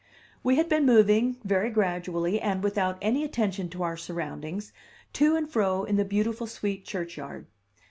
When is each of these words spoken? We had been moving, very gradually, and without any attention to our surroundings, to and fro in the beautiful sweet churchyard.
We 0.41 0.55
had 0.55 0.67
been 0.67 0.83
moving, 0.87 1.37
very 1.43 1.69
gradually, 1.69 2.41
and 2.41 2.63
without 2.63 2.97
any 3.03 3.23
attention 3.23 3.69
to 3.69 3.83
our 3.83 3.95
surroundings, 3.97 4.73
to 5.13 5.35
and 5.35 5.47
fro 5.47 5.83
in 5.83 5.95
the 5.95 6.05
beautiful 6.05 6.47
sweet 6.47 6.85
churchyard. 6.85 7.45